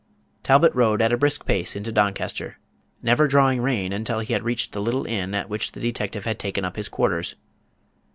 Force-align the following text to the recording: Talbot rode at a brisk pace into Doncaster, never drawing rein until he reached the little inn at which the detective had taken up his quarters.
Talbot 0.41 0.73
rode 0.73 0.99
at 0.99 1.13
a 1.13 1.17
brisk 1.19 1.45
pace 1.45 1.75
into 1.75 1.91
Doncaster, 1.91 2.57
never 3.03 3.27
drawing 3.27 3.61
rein 3.61 3.93
until 3.93 4.17
he 4.17 4.35
reached 4.35 4.71
the 4.71 4.81
little 4.81 5.05
inn 5.05 5.35
at 5.35 5.47
which 5.47 5.73
the 5.73 5.79
detective 5.79 6.25
had 6.25 6.39
taken 6.39 6.65
up 6.65 6.75
his 6.75 6.89
quarters. 6.89 7.35